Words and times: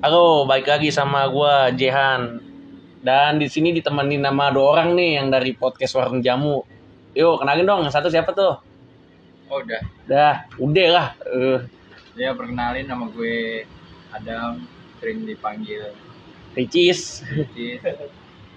Halo, 0.00 0.48
balik 0.48 0.64
lagi 0.64 0.88
sama 0.88 1.28
gua 1.28 1.68
Jehan. 1.76 2.40
Dan 3.04 3.36
di 3.36 3.52
sini 3.52 3.68
ditemenin 3.76 4.24
nama 4.24 4.48
dua 4.48 4.80
orang 4.80 4.96
nih 4.96 5.20
yang 5.20 5.28
dari 5.28 5.52
podcast 5.52 5.92
Warung 5.92 6.24
Jamu. 6.24 6.64
Yuk, 7.12 7.44
kenalin 7.44 7.68
dong. 7.68 7.84
Satu 7.92 8.08
siapa 8.08 8.32
tuh? 8.32 8.56
Oh 9.52 9.60
udah. 9.60 9.84
Dah, 10.08 10.48
udah 10.56 10.88
lah. 10.88 11.06
Eh, 11.28 11.60
Ya 12.16 12.32
perkenalin 12.32 12.88
nama 12.88 13.12
gue 13.12 13.68
Adam, 14.16 14.64
sering 15.04 15.28
dipanggil 15.28 15.92
Ricis. 16.56 17.20
Ricis. 17.28 17.84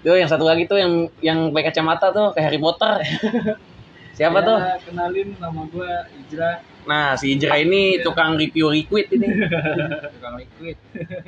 Tuh, 0.00 0.16
yang 0.16 0.32
satu 0.32 0.48
lagi 0.48 0.64
tuh 0.64 0.80
yang 0.80 1.12
yang 1.20 1.52
pakai 1.52 1.68
kacamata 1.68 2.08
tuh 2.08 2.32
kayak 2.32 2.44
Harry 2.48 2.60
Potter. 2.60 3.04
siapa 4.14 4.38
tuh? 4.46 4.58
Ya, 4.58 4.78
kenalin 4.80 5.28
nama 5.42 5.62
gue 5.68 5.90
Ijra, 6.24 6.62
Nah, 6.84 7.16
si 7.16 7.34
Ijra 7.34 7.56
ini 7.60 8.00
tukang 8.04 8.36
review 8.36 8.68
liquid 8.68 9.08
ini. 9.10 9.26
tukang 10.14 10.34
liquid. 10.36 10.76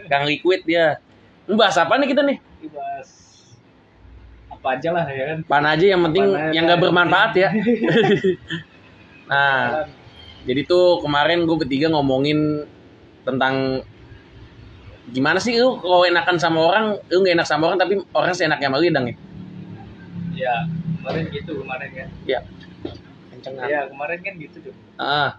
Tukang 0.05 0.25
liquid 0.29 0.61
dia. 0.69 1.01
Membahas 1.49 1.77
apa 1.81 1.97
nih 1.99 2.09
kita 2.13 2.23
nih? 2.23 2.39
Dibahas 2.61 3.09
apa 4.53 4.67
aja 4.77 4.89
lah 4.93 5.07
ya 5.09 5.25
kan. 5.33 5.39
Pan 5.49 5.65
aja 5.65 5.87
yang 5.87 6.03
penting 6.11 6.27
yang 6.53 6.65
gak 6.69 6.81
bermanfaat 6.83 7.33
ya. 7.39 7.49
nah, 9.31 9.87
jadi 10.45 10.61
tuh 10.69 11.03
kemarin 11.03 11.49
gue 11.49 11.57
bertiga 11.57 11.89
ngomongin 11.91 12.69
tentang 13.27 13.83
gimana 15.11 15.39
sih 15.39 15.55
lu 15.59 15.79
kalau 15.79 16.03
enakan 16.03 16.37
sama 16.37 16.61
orang, 16.63 16.87
lu 17.11 17.19
gak 17.25 17.35
enak 17.39 17.49
sama 17.49 17.63
orang 17.73 17.79
tapi 17.79 17.95
orang 18.13 18.35
seenaknya 18.35 18.69
sama 18.69 18.79
lu 18.83 18.91
dang 18.91 19.07
ya? 19.09 19.17
Ya 20.37 20.57
kemarin 21.07 21.25
gitu 21.31 21.53
kemarin 21.63 21.91
kan. 21.95 22.09
Ya. 22.27 22.41
Kencengan. 23.31 23.67
Ya 23.71 23.81
kemarin 23.87 24.19
kan 24.27 24.35
gitu 24.43 24.57
tuh. 24.59 24.75
Ah. 24.99 25.39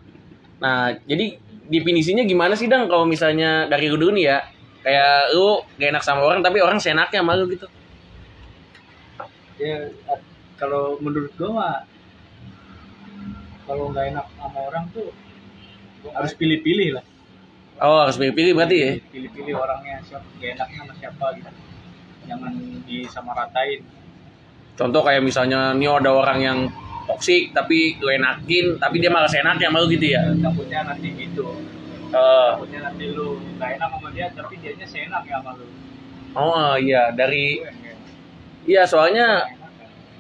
Nah, 0.64 0.96
jadi 1.04 1.36
definisinya 1.68 2.24
gimana 2.24 2.56
sih 2.56 2.72
dang 2.72 2.88
kalau 2.88 3.04
misalnya 3.04 3.68
dari 3.68 3.92
lu 3.92 4.00
dulu 4.00 4.16
nih 4.16 4.26
ya? 4.32 4.40
Kayak 4.88 5.36
lu 5.36 5.60
gak 5.76 5.90
enak 5.92 6.04
sama 6.08 6.24
orang 6.24 6.40
tapi 6.40 6.64
orang 6.64 6.80
seenaknya 6.80 7.20
sama 7.20 7.36
lu 7.36 7.52
gitu. 7.52 7.68
Ya 9.60 9.92
kalau 10.56 10.96
menurut 11.04 11.36
gue 11.36 11.50
mah 11.52 11.84
kalau 13.68 13.92
nggak 13.92 14.16
enak 14.16 14.26
sama 14.40 14.60
orang 14.72 14.88
tuh 14.96 15.12
harus 16.16 16.32
pilih-pilih 16.40 16.96
lah. 16.96 17.06
Oh, 17.84 18.08
harus 18.08 18.16
pilih-pilih 18.16 18.58
berarti 18.58 18.78
ya? 18.80 18.92
pilih-pilih 19.12 19.54
orangnya 19.54 20.02
siapa 20.08 20.26
gak 20.40 20.50
enaknya 20.56 20.80
sama 20.82 20.94
siapa 20.98 21.26
gitu 21.38 21.52
jangan 22.28 22.54
disamaratain 22.90 23.82
Contoh 24.78 25.02
kayak 25.02 25.26
misalnya 25.26 25.74
nih 25.74 25.90
ada 25.90 26.14
orang 26.14 26.40
yang 26.40 26.60
toksik 27.08 27.56
tapi 27.56 27.98
lu 27.98 28.12
enakin 28.14 28.78
tapi 28.78 29.00
dia 29.02 29.10
malah 29.10 29.32
seenaknya 29.32 29.72
sama 29.72 29.80
lu 29.82 29.88
gitu 29.90 30.06
ya. 30.12 30.22
takutnya 30.44 30.80
nanti 30.86 31.08
gitu 31.16 31.48
Eh, 32.08 32.50
takutnya 32.56 32.80
nanti 32.88 33.04
lu 33.12 33.36
gak 33.60 33.80
enak 33.80 33.90
sama 33.96 34.08
dia 34.16 34.28
tapi 34.32 34.54
dianya 34.64 34.88
seenak 34.88 35.24
ya 35.28 35.40
sama 35.40 35.56
lu 35.56 35.66
oh 36.36 36.76
iya 36.80 37.12
dari 37.16 37.64
iya 38.68 38.84
soalnya 38.88 39.48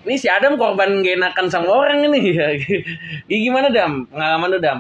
ini 0.08 0.16
si 0.16 0.32
Adam 0.32 0.56
korban 0.56 1.04
gak 1.04 1.16
enakan 1.20 1.48
sama 1.52 1.68
orang 1.68 2.08
ini 2.08 2.32
ya. 2.40 2.48
Gimana 3.28 3.68
Dam? 3.68 4.08
Pengalaman 4.08 4.48
lu 4.56 4.60
Dam? 4.64 4.80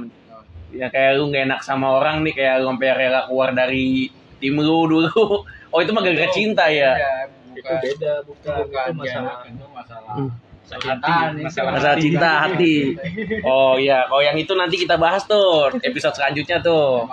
Ya 0.71 0.87
kayak 0.87 1.19
lu 1.19 1.27
gak 1.35 1.43
enak 1.51 1.61
sama 1.67 1.99
orang 1.99 2.23
nih 2.23 2.31
kayak 2.31 2.63
lu 2.63 2.71
sampai 2.71 2.89
rela 2.95 3.27
keluar 3.27 3.51
dari 3.51 4.07
tim 4.39 4.55
lu 4.55 4.87
dulu. 4.87 5.11
Oh 5.67 5.83
itu 5.83 5.91
mah 5.91 5.99
gara-gara 5.99 6.31
cinta 6.31 6.71
ya. 6.71 6.95
Iya, 6.95 7.13
itu 7.57 7.73
beda 7.73 8.13
bukan, 8.23 8.55
bukan 8.63 8.85
itu 8.85 8.95
masalah 8.95 9.35
itu 9.43 9.65
masalah 9.69 10.11
Hmm. 10.13 10.29
cinta 10.67 11.15
nih 11.31 11.43
Masalah 11.47 11.95
cinta 11.95 12.29
hati. 12.43 12.75
Oh 13.47 13.79
iya, 13.79 14.03
kalau 14.03 14.19
yang 14.19 14.35
itu 14.35 14.51
nanti 14.51 14.75
kita 14.75 14.95
bahas 14.95 15.23
tuh 15.23 15.71
episode 15.87 16.11
selanjutnya 16.11 16.59
tuh. 16.59 17.07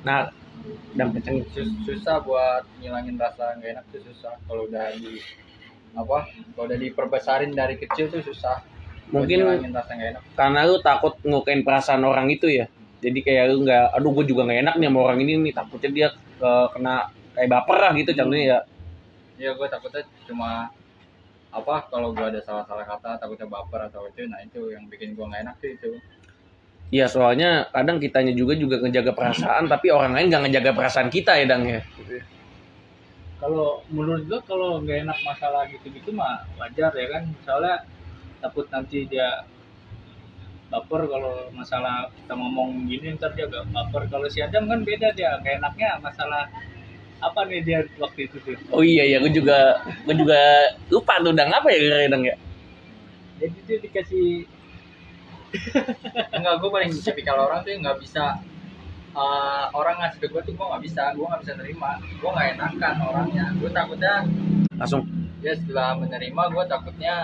Nah, 0.00 0.32
Dam 0.96 1.12
kenceng. 1.12 1.44
Sus- 1.52 1.76
susah 1.84 2.24
buat 2.24 2.64
ngilangin 2.80 3.20
rasa 3.20 3.52
gak 3.54 3.68
enak 3.68 3.84
tuh 3.92 4.00
susah. 4.02 4.32
Kalau 4.42 4.64
udah 4.64 4.96
di 4.96 5.20
apa 5.92 6.24
kalau 6.52 6.64
udah 6.66 6.78
diperbesarin 6.78 7.52
dari 7.52 7.76
kecil 7.76 8.08
tuh 8.08 8.24
susah. 8.24 8.64
Mungkin 9.12 9.44
rasa 9.70 9.92
gak 9.92 10.08
enak. 10.16 10.22
karena 10.34 10.60
lu 10.64 10.80
takut 10.80 11.20
ngukain 11.20 11.60
perasaan 11.62 12.00
orang 12.00 12.32
itu 12.32 12.48
ya. 12.48 12.64
Jadi 12.96 13.20
kayak 13.20 13.52
lu 13.52 13.62
nggak 13.62 13.92
aduh 13.92 14.10
gue 14.14 14.24
juga 14.24 14.48
nggak 14.48 14.60
enak 14.64 14.74
nih 14.80 14.88
sama 14.88 14.98
orang 15.04 15.18
ini 15.20 15.32
nih. 15.38 15.52
Takutnya 15.52 15.90
dia 15.92 16.08
eh, 16.40 16.66
kena 16.72 16.94
kayak 17.36 17.48
baper 17.52 17.76
lah 17.76 17.92
gitu 17.92 18.10
contohnya 18.16 18.44
ya 18.46 18.58
ya 19.36 19.52
gue 19.52 19.66
takutnya 19.68 20.02
cuma 20.24 20.72
apa 21.52 21.88
kalau 21.88 22.12
gue 22.12 22.26
ada 22.26 22.40
salah-salah 22.44 22.84
kata 22.84 23.16
takutnya 23.20 23.48
baper 23.48 23.88
atau 23.88 24.04
itu 24.08 24.28
nah 24.28 24.40
itu 24.44 24.72
yang 24.72 24.84
bikin 24.88 25.16
gue 25.16 25.24
nggak 25.24 25.42
enak 25.46 25.56
sih 25.60 25.72
itu 25.76 25.96
Iya 26.94 27.10
soalnya 27.10 27.66
kadang 27.74 27.98
kitanya 27.98 28.30
juga 28.30 28.54
juga 28.54 28.78
ngejaga 28.78 29.10
perasaan 29.10 29.66
tapi 29.66 29.90
orang 29.90 30.14
lain 30.14 30.30
nggak 30.30 30.42
ngejaga 30.46 30.70
perasaan 30.70 31.10
kita 31.10 31.34
ya 31.34 31.44
dang 31.50 31.66
ya. 31.66 31.82
Kalau 33.42 33.82
menurut 33.90 34.22
gua 34.30 34.38
kalau 34.46 34.78
nggak 34.78 35.02
enak 35.02 35.18
masalah 35.26 35.66
gitu-gitu 35.66 36.14
mah 36.14 36.46
wajar 36.54 36.94
ya 36.94 37.06
kan? 37.10 37.26
Soalnya 37.42 37.82
takut 38.38 38.70
nanti 38.70 39.02
dia 39.10 39.42
baper 40.70 41.10
kalau 41.10 41.50
masalah 41.50 42.06
kita 42.14 42.34
ngomong 42.38 42.86
gini 42.86 43.18
ntar 43.18 43.34
dia 43.34 43.50
gak 43.50 43.66
baper. 43.74 44.06
Kalau 44.06 44.30
si 44.30 44.38
Adam 44.38 44.70
kan 44.70 44.86
beda 44.86 45.10
dia 45.10 45.42
nggak 45.42 45.58
enaknya 45.58 45.98
masalah 45.98 46.46
apa 47.16 47.40
nih 47.48 47.60
dia 47.64 47.78
waktu 47.96 48.28
itu 48.28 48.36
tuh 48.44 48.52
oh 48.76 48.84
iya 48.84 49.08
ya 49.08 49.16
gue 49.24 49.32
juga 49.32 49.80
gue 50.04 50.14
juga 50.14 50.40
lupa 50.92 51.16
tuh 51.24 51.32
dang. 51.32 51.48
Apa 51.48 51.72
ya 51.72 51.78
kira 51.80 52.12
dang 52.12 52.24
ya? 52.28 52.36
Jadi 53.40 53.58
dia 53.64 53.78
dikasih 53.80 54.28
enggak 56.36 56.54
gue 56.60 56.68
paling 56.68 56.90
tipikal 57.00 57.36
orang 57.48 57.64
tuh 57.64 57.72
nggak 57.72 57.98
bisa 58.04 58.36
eh, 59.16 59.64
orang 59.72 59.96
ngasih 60.04 60.18
ke 60.20 60.26
gue 60.28 60.42
tuh 60.44 60.52
gue 60.52 60.66
nggak 60.66 60.82
bisa 60.84 61.02
gue 61.16 61.24
nggak 61.24 61.42
bisa 61.44 61.52
nerima. 61.56 61.90
Gue 62.20 62.30
nggak 62.32 62.48
enakan 62.60 62.94
orangnya. 63.00 63.46
Gue 63.56 63.70
takutnya 63.72 64.14
langsung. 64.76 65.02
Ya 65.40 65.52
setelah 65.56 65.96
menerima 65.96 66.42
gue 66.52 66.64
takutnya 66.68 67.14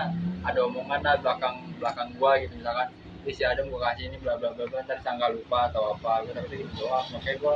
ada 0.43 0.59
omongan 0.65 0.99
lah 1.05 1.15
belakang 1.21 1.55
belakang 1.77 2.09
gue 2.17 2.31
gitu. 2.47 2.53
Misalkan 2.61 2.89
"Ih, 3.23 3.31
si 3.31 3.43
Adam 3.47 3.71
gue 3.71 3.79
kasih 3.79 4.11
ini 4.11 4.17
bla 4.19 4.35
bla 4.35 4.51
bla 4.51 4.65
bla 4.67 4.83
ntar 4.83 4.99
sangka 5.05 5.29
lupa 5.29 5.69
atau 5.69 5.93
apa. 5.93 6.25
Gue 6.25 6.33
takutnya 6.33 6.57
gitu 6.65 6.73
doang. 6.81 7.05
Makanya 7.13 7.37
gue 7.39 7.55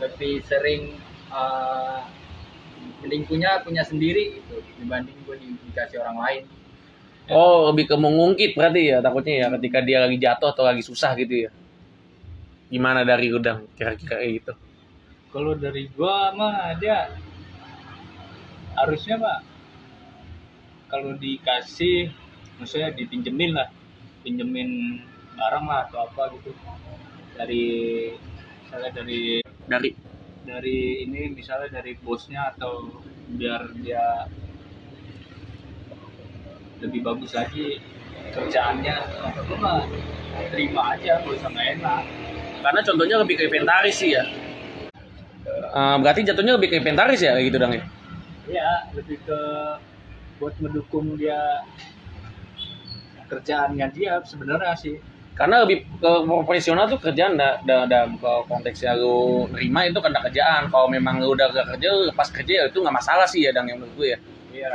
lebih 0.00 0.34
sering 0.46 0.82
uh, 1.30 2.04
mending 3.00 3.24
punya 3.24 3.64
punya 3.64 3.82
sendiri 3.86 4.40
gitu 4.40 4.60
dibanding 4.76 5.16
gue 5.24 5.36
di, 5.40 5.48
dikasih 5.70 5.98
orang 6.04 6.18
lain. 6.20 6.42
Oh 7.30 7.70
lebih 7.70 7.86
ke 7.86 7.96
mengungkit 7.96 8.58
berarti 8.58 8.90
ya 8.90 8.98
takutnya 8.98 9.34
ya 9.38 9.46
ketika 9.54 9.78
dia 9.86 9.98
lagi 10.02 10.18
jatuh 10.18 10.50
atau 10.50 10.66
lagi 10.66 10.82
susah 10.82 11.14
gitu 11.14 11.48
ya. 11.48 11.50
Gimana 12.70 13.06
dari 13.06 13.30
lu 13.30 13.38
dang? 13.38 13.66
Kira-kira 13.78 14.18
kayak 14.18 14.30
gitu. 14.42 14.52
Kalau 15.30 15.54
dari 15.54 15.86
gua 15.94 16.34
mah 16.34 16.74
dia 16.82 17.14
harusnya 18.74 19.18
pak 19.18 19.38
kalau 20.90 21.14
dikasih 21.14 22.10
maksudnya 22.58 22.90
dipinjemin 22.90 23.54
lah 23.54 23.70
pinjemin 24.26 24.98
barang 25.38 25.64
lah 25.70 25.86
atau 25.86 26.10
apa 26.10 26.34
gitu. 26.34 26.50
Dari 27.38 27.64
misalnya 28.66 28.90
dari 28.90 29.38
dari 29.70 30.09
dari 30.44 31.04
ini 31.04 31.36
misalnya 31.36 31.80
dari 31.80 31.96
bosnya 32.00 32.56
atau 32.56 32.88
biar 33.36 33.76
dia 33.80 34.26
lebih 36.80 37.00
bagus 37.04 37.36
lagi 37.36 37.76
kerjaannya. 38.32 38.96
Itu 39.44 39.54
mah 39.60 39.84
terima 40.50 40.96
aja 40.96 41.20
gak 41.20 41.34
usah 41.36 41.50
nggak 41.52 41.68
enak 41.78 42.02
karena 42.60 42.80
contohnya 42.84 43.16
lebih 43.24 43.34
ke 43.40 43.42
inventaris 43.48 43.96
sih 43.96 44.10
ya. 44.12 44.24
Eh, 45.70 45.96
berarti 46.02 46.20
jatuhnya 46.26 46.60
lebih 46.60 46.68
ke 46.72 46.76
inventaris 46.82 47.20
ya 47.24 47.36
kayak 47.36 47.46
gitu 47.48 47.58
dang 47.58 47.72
ya? 47.72 47.82
Ya 48.50 48.70
lebih 48.92 49.18
ke 49.24 49.40
buat 50.40 50.54
mendukung 50.60 51.20
dia 51.20 51.60
kerjaannya 53.28 53.86
dia 53.94 54.18
sebenarnya 54.26 54.74
sih 54.74 54.96
karena 55.38 55.64
lebih 55.64 55.88
ke 55.98 56.10
profesional 56.28 56.84
tuh 56.84 57.00
kerjaan 57.00 57.40
da, 57.40 57.56
da, 57.64 57.88
dalam 57.88 58.20
kalau 58.20 58.44
konteksnya 58.44 58.92
lu 58.92 59.48
nerima 59.48 59.88
itu 59.88 59.96
karena 60.02 60.20
kerjaan 60.20 60.68
kalau 60.68 60.86
memang 60.92 61.16
lu 61.22 61.32
udah 61.32 61.48
gak 61.54 61.66
kerja 61.76 61.88
lu 61.96 62.02
lepas 62.12 62.28
kerja 62.28 62.52
ya 62.52 62.64
itu 62.68 62.78
nggak 62.82 62.96
masalah 62.96 63.24
sih 63.24 63.48
ya 63.48 63.50
dang 63.56 63.66
yang 63.72 63.80
menurut 63.80 63.94
gue 63.96 64.08
ya 64.12 64.18
iya 64.52 64.68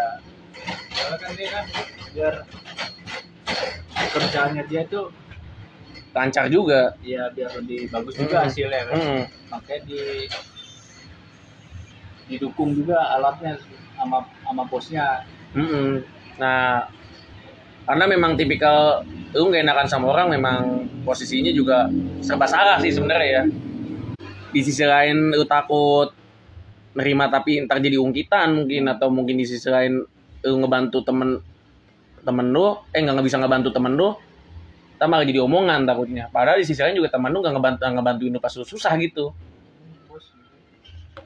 soalnya 0.95 1.17
kan 1.21 1.31
dia 1.37 1.47
kan 1.53 1.65
biar 2.15 2.33
kerjaannya 4.15 4.63
dia 4.65 4.81
tuh 4.89 5.05
lancar 6.15 6.47
juga 6.47 6.95
ya 7.03 7.27
biar 7.35 7.51
lebih 7.59 7.91
bagus 7.91 8.15
juga 8.15 8.41
Hmm. 8.41 8.45
hasilnya 8.47 8.81
kan 8.89 8.97
hmm. 8.97 9.23
makanya 9.51 9.81
di 9.85 10.01
didukung 12.25 12.73
juga 12.73 12.97
alatnya 13.13 13.59
sama 13.93 14.25
sama 14.41 14.63
bosnya 14.65 15.21
Mm-mm. 15.53 16.01
nah 16.41 16.89
karena 17.85 18.05
memang 18.09 18.33
tipikal 18.33 19.05
lu 19.35 19.51
gak 19.53 19.61
enakan 19.61 19.87
sama 19.87 20.05
orang 20.11 20.27
memang 20.33 20.57
posisinya 21.05 21.53
juga 21.53 21.85
serba 22.25 22.49
salah 22.49 22.81
sih 22.81 22.89
sebenarnya 22.89 23.29
ya. 23.29 23.43
Di 24.55 24.61
sisi 24.63 24.81
lain 24.81 25.35
lu 25.35 25.45
takut 25.45 26.09
nerima 26.95 27.27
tapi 27.27 27.59
ntar 27.67 27.83
jadi 27.83 27.99
ungkitan 27.99 28.55
mungkin 28.55 28.87
atau 28.87 29.11
mungkin 29.11 29.35
di 29.37 29.45
sisi 29.45 29.67
lain 29.67 29.99
lu 30.45 30.55
ngebantu 30.63 31.03
temen 31.03 31.43
temen 32.25 32.47
lu 32.55 32.79
eh 32.95 33.03
nggak 33.03 33.21
bisa 33.21 33.37
ngebantu 33.37 33.69
temen 33.75 33.93
lu 33.93 34.15
ntar 34.95 35.11
malah 35.11 35.27
jadi 35.27 35.43
omongan 35.43 35.83
takutnya. 35.83 36.31
Padahal 36.31 36.63
di 36.63 36.65
sisi 36.65 36.79
lain 36.79 36.95
juga 36.97 37.11
temen 37.11 37.29
lu 37.29 37.43
nggak 37.43 37.53
ngebantu 37.53 37.79
ngebantuin 37.85 38.31
lu 38.33 38.39
pas 38.39 38.53
lu 38.55 38.65
susah 38.65 38.95
gitu 38.97 39.35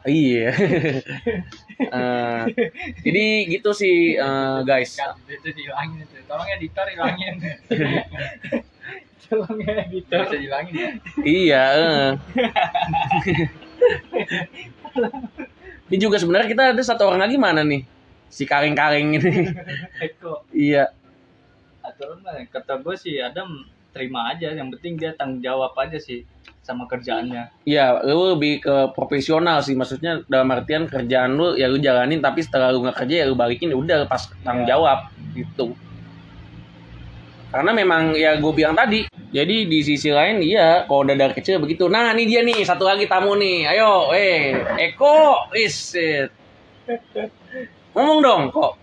Iya. 0.07 0.49
Eh, 1.79 2.43
jadi 3.07 3.47
gitu 3.55 3.71
sih 3.71 4.19
eh, 4.19 4.59
guys. 4.67 4.99
Itu 5.31 5.47
dihilangin 5.47 6.03
itu. 6.03 6.19
Tolong 6.27 6.43
editor 6.59 6.83
hilangin. 6.91 7.39
Tolong 9.23 9.59
editor. 9.63 10.27
Bisa 10.27 10.35
dihilangin 10.35 10.75
ya. 10.75 10.91
Iya. 11.23 11.63
eh. 11.79 12.11
Ini 15.87 15.97
juga 16.03 16.19
sebenarnya 16.19 16.51
kita 16.51 16.63
ada 16.75 16.83
satu 16.83 17.07
orang 17.07 17.31
lagi 17.31 17.39
mana 17.39 17.63
nih? 17.63 17.87
Si 18.27 18.43
karing-karing 18.43 19.15
ini. 19.15 19.55
Eko. 20.03 20.43
iya. 20.51 20.91
Aturan 21.79 22.19
mah 22.19 22.43
kata 22.51 22.75
gue 22.83 22.95
sih 22.99 23.23
Adam 23.23 23.63
terima 23.91 24.31
aja. 24.31 24.51
Yang 24.53 24.77
penting 24.77 24.93
dia 24.97 25.11
tanggung 25.17 25.41
jawab 25.41 25.73
aja 25.77 25.97
sih 25.97 26.23
sama 26.61 26.85
kerjaannya. 26.85 27.65
Iya, 27.65 28.05
lu 28.05 28.37
lebih 28.37 28.61
ke 28.61 28.75
profesional 28.93 29.65
sih. 29.65 29.73
Maksudnya 29.73 30.21
dalam 30.29 30.49
artian 30.53 30.85
kerjaan 30.85 31.33
lu 31.33 31.57
ya 31.57 31.65
lu 31.65 31.81
jalanin 31.81 32.21
tapi 32.21 32.45
setelah 32.45 32.69
lu 32.69 32.85
nggak 32.85 32.97
kerja 33.05 33.15
ya 33.21 33.25
lu 33.25 33.33
balikin 33.33 33.73
ya 33.73 33.77
udah 33.77 33.97
pas 34.05 34.29
tanggung 34.45 34.69
Iya. 34.69 34.77
jawab 34.77 34.99
gitu. 35.33 35.73
Karena 37.49 37.73
memang 37.73 38.13
ya 38.13 38.37
gue 38.37 38.53
bilang 38.53 38.77
tadi, 38.77 39.09
jadi 39.33 39.65
di 39.65 39.81
sisi 39.81 40.13
lain 40.13 40.37
iya 40.45 40.85
kalau 40.85 41.01
udah 41.01 41.17
dari 41.17 41.33
kecil 41.33 41.57
begitu. 41.57 41.89
Nah 41.89 42.13
ini 42.13 42.29
dia 42.29 42.45
nih 42.45 42.61
satu 42.61 42.85
lagi 42.85 43.09
tamu 43.09 43.33
nih, 43.33 43.65
ayo, 43.73 44.13
eh 44.13 44.53
Eko, 44.77 45.49
is 45.57 45.97
it. 45.97 46.29
ngomong 47.97 48.21
dong 48.21 48.41
kok, 48.53 48.77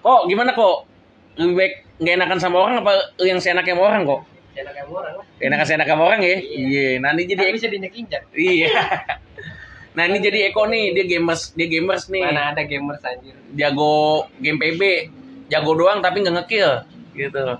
kok 0.00 0.20
gimana 0.32 0.56
kok 0.56 0.88
lebih 1.36 1.54
baik 1.60 1.74
nggak 1.98 2.14
enakan 2.18 2.38
sama 2.38 2.56
orang 2.62 2.76
apa 2.82 2.92
yang 3.22 3.38
seenaknya 3.42 3.74
sama 3.74 3.84
orang 3.90 4.02
kok? 4.06 4.22
Enak 4.58 4.72
kayak 4.74 4.88
orang 4.90 5.14
lah. 5.18 5.24
Enakan 5.38 5.66
seenaknya 5.66 5.94
sama 5.94 6.04
orang 6.06 6.20
ya? 6.22 6.28
Iya. 6.28 6.38
Iya, 6.42 6.88
nanti 6.98 7.20
jadi 7.26 7.42
Kan 7.46 7.54
bisa 7.54 7.66
diinjak-injak. 7.70 8.22
Iya. 8.34 8.70
Nah 9.98 10.06
ini 10.06 10.22
jadi 10.22 10.54
Eko 10.54 10.70
nih, 10.70 10.94
dia 10.94 11.04
gamers, 11.10 11.58
dia 11.58 11.66
gamers 11.66 12.06
nih. 12.06 12.22
Mana 12.22 12.54
ada 12.54 12.62
gamers 12.62 13.02
anjir. 13.02 13.34
Jago 13.58 14.30
game 14.38 14.54
PB, 14.54 15.10
jago 15.50 15.74
doang 15.74 15.98
tapi 15.98 16.22
nggak 16.22 16.38
ngekill, 16.38 16.86
gitu. 17.18 17.58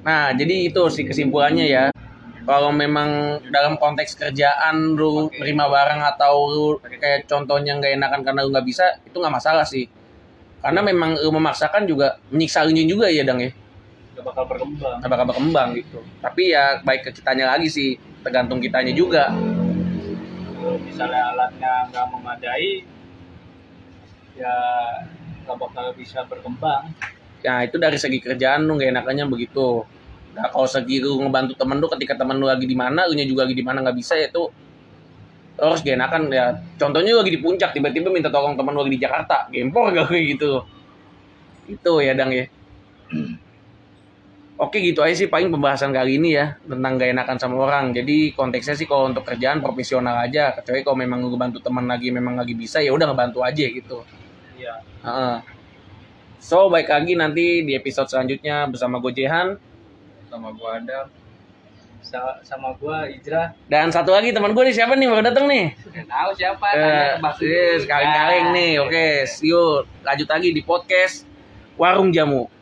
Nah 0.00 0.32
jadi 0.32 0.72
itu 0.72 0.80
sih 0.88 1.04
kesimpulannya 1.04 1.68
ya. 1.68 1.84
Kalau 2.48 2.72
memang 2.72 3.36
dalam 3.52 3.76
konteks 3.76 4.16
kerjaan 4.16 4.96
lu 4.96 5.28
terima 5.28 5.68
barang 5.68 6.00
atau 6.16 6.34
lu 6.48 6.66
kayak 6.80 7.28
contohnya 7.28 7.76
nggak 7.76 8.00
enakan 8.00 8.20
karena 8.24 8.40
lu 8.40 8.50
nggak 8.56 8.64
bisa, 8.64 8.88
itu 9.04 9.20
nggak 9.20 9.34
masalah 9.36 9.68
sih. 9.68 9.92
Karena 10.60 10.80
memang 10.84 11.16
memaksakan 11.16 11.88
juga 11.88 12.20
menyiksa 12.28 12.68
lu 12.68 12.76
juga 12.76 13.08
ya 13.08 13.24
dang 13.24 13.40
ya. 13.40 13.50
Gak 14.20 14.24
bakal 14.28 14.44
berkembang. 14.44 14.96
Nggak 15.00 15.10
bakal 15.10 15.26
berkembang 15.32 15.68
gitu. 15.80 15.98
Tapi 16.20 16.42
ya 16.52 16.84
baik 16.84 17.08
ke 17.08 17.10
kitanya 17.16 17.56
lagi 17.56 17.72
sih, 17.72 17.96
tergantung 18.20 18.60
kitanya 18.60 18.92
juga. 18.92 19.32
Kalau 20.60 20.76
misalnya 20.84 21.32
alatnya 21.32 21.72
nggak 21.88 22.06
memadai, 22.12 22.84
ya 24.36 24.54
nggak 25.48 25.56
bakal 25.56 25.86
bisa 25.96 26.20
berkembang. 26.28 26.92
Ya 27.40 27.64
itu 27.64 27.80
dari 27.80 27.96
segi 27.96 28.20
kerjaan 28.20 28.68
lu 28.68 28.76
nggak 28.76 28.92
enakannya 28.92 29.24
begitu. 29.32 29.88
Nah 30.36 30.52
kalau 30.52 30.68
segi 30.68 31.00
lu 31.00 31.16
ngebantu 31.24 31.56
temen 31.56 31.80
lu 31.80 31.88
ketika 31.96 32.20
temen 32.20 32.36
lu 32.36 32.44
lagi 32.44 32.68
di 32.68 32.76
mana, 32.76 33.08
lu 33.08 33.16
juga 33.16 33.48
lagi 33.48 33.56
di 33.56 33.64
mana 33.64 33.80
nggak 33.80 33.96
bisa 33.96 34.20
ya 34.20 34.28
itu 34.28 34.52
harus 35.60 35.84
gak 35.84 35.96
enakan 36.00 36.32
ya. 36.32 36.56
Contohnya 36.80 37.12
lagi 37.12 37.30
di 37.36 37.40
puncak 37.40 37.76
tiba-tiba 37.76 38.08
minta 38.08 38.32
tolong 38.32 38.56
temen 38.56 38.72
lu 38.72 38.80
lagi 38.80 38.96
di 38.96 39.00
Jakarta, 39.04 39.46
gempor 39.52 39.92
gak 39.92 40.08
kayak 40.08 40.24
gitu. 40.36 40.64
Itu 41.68 42.00
ya 42.00 42.16
dang 42.16 42.32
ya. 42.32 42.48
Oke 44.60 44.76
gitu 44.84 45.00
aja 45.00 45.16
sih 45.16 45.28
paling 45.28 45.48
pembahasan 45.48 45.88
kali 45.88 46.20
ini 46.20 46.36
ya 46.36 46.60
tentang 46.64 47.00
gak 47.00 47.10
enakan 47.16 47.36
sama 47.40 47.56
orang. 47.64 47.96
Jadi 47.96 48.36
konteksnya 48.36 48.76
sih 48.76 48.84
kalau 48.84 49.08
untuk 49.08 49.24
kerjaan 49.24 49.60
profesional 49.64 50.20
aja. 50.20 50.52
Kecuali 50.56 50.84
kalau 50.84 50.98
memang 51.00 51.24
lu 51.24 51.36
bantu 51.36 51.60
teman 51.60 51.88
lagi 51.88 52.12
memang 52.12 52.36
lagi 52.36 52.52
bisa 52.52 52.80
ya 52.80 52.92
udah 52.92 53.12
ngebantu 53.12 53.40
aja 53.40 53.64
gitu. 53.68 54.04
Iya. 54.60 54.80
So, 56.40 56.72
baik 56.72 56.88
lagi 56.88 57.20
nanti 57.20 57.68
di 57.68 57.76
episode 57.76 58.08
selanjutnya 58.08 58.64
bersama 58.68 58.96
gue 59.00 59.12
Jehan. 59.12 59.60
Sama 60.32 60.54
gua 60.54 60.78
ada. 60.80 61.10
Sa- 62.00 62.40
sama 62.42 62.74
gua 62.74 63.06
Ijra. 63.06 63.54
Dan 63.66 63.88
satu 63.88 64.10
lagi 64.10 64.32
teman 64.32 64.50
gue 64.50 64.64
nih, 64.66 64.74
siapa 64.74 64.96
nih 64.96 65.06
baru 65.06 65.22
datang 65.22 65.46
nih? 65.46 65.76
Udah 65.84 66.04
tahu 66.06 66.30
siapa 66.34 66.66
Eh, 66.70 66.80
Nah, 68.48 68.52
nih. 68.52 68.72
Oke, 68.80 69.06
see 69.26 69.48
you. 69.48 69.64
Lanjut 70.02 70.26
lagi 70.26 70.48
di 70.50 70.62
podcast 70.62 71.24
Warung 71.76 72.10
Jamu. 72.10 72.59